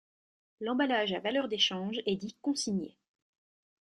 [0.61, 2.97] L'emballage à valeur d'échange est dit consigné.